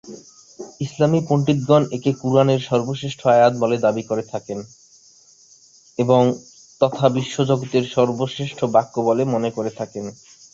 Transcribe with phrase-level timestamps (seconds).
[0.81, 4.59] ইসলামি পণ্ডিতগণ একে কুরআনের সর্বশ্রেষ্ঠ আয়াত বলে দাবি করে থাকেন,
[5.99, 6.21] এবং
[6.81, 10.05] তথা বিশ্বজগতের সর্বশ্রেষ্ঠ বাক্য বলে মনে করে থাকেন।